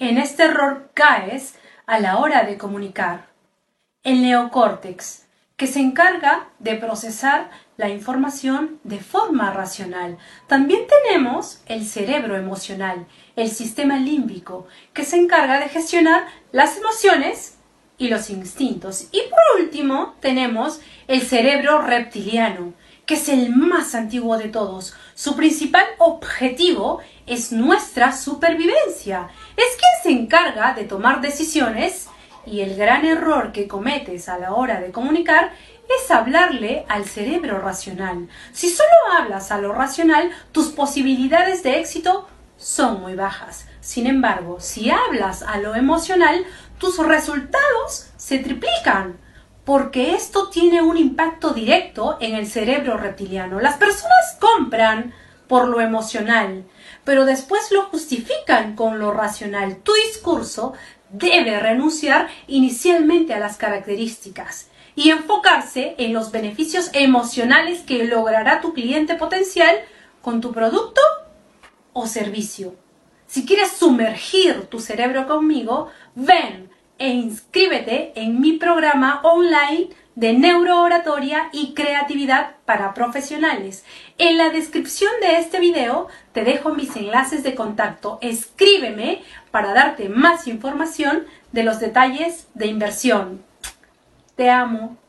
[0.00, 1.54] En este error caes
[1.86, 3.28] a la hora de comunicar.
[4.02, 10.18] El neocórtex, que se encarga de procesar la información de forma racional.
[10.48, 17.58] También tenemos el cerebro emocional, el sistema límbico, que se encarga de gestionar las emociones
[17.96, 19.08] y los instintos.
[19.12, 22.74] Y por último tenemos el cerebro reptiliano,
[23.06, 24.94] que es el más antiguo de todos.
[25.14, 29.28] Su principal objetivo es nuestra supervivencia.
[29.56, 32.08] Es quien se encarga de tomar decisiones
[32.46, 35.52] y el gran error que cometes a la hora de comunicar
[35.88, 38.28] es hablarle al cerebro racional.
[38.52, 42.26] Si solo hablas a lo racional, tus posibilidades de éxito
[42.56, 43.66] son muy bajas.
[43.80, 46.44] Sin embargo, si hablas a lo emocional,
[46.78, 49.18] tus resultados se triplican
[49.64, 53.60] porque esto tiene un impacto directo en el cerebro reptiliano.
[53.60, 55.14] Las personas compran
[55.48, 56.64] por lo emocional,
[57.04, 59.76] pero después lo justifican con lo racional.
[59.76, 60.74] Tu discurso
[61.10, 68.74] debe renunciar inicialmente a las características y enfocarse en los beneficios emocionales que logrará tu
[68.74, 69.76] cliente potencial
[70.22, 71.00] con tu producto
[71.92, 72.76] o servicio.
[73.26, 76.70] Si quieres sumergir tu cerebro conmigo, ven
[77.04, 83.84] e inscríbete en mi programa online de neurooratoria y creatividad para profesionales.
[84.16, 88.16] En la descripción de este video te dejo mis enlaces de contacto.
[88.22, 93.44] Escríbeme para darte más información de los detalles de inversión.
[94.34, 94.96] Te amo.